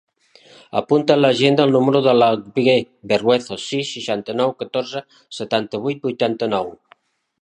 [0.79, 2.77] Apunta a l'agenda el número de l'Alguer
[3.11, 5.05] Berruezo: sis, seixanta-nou, catorze,
[5.41, 6.75] setanta-vuit, vuitanta-nou.